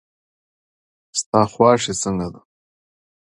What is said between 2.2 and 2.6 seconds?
ده.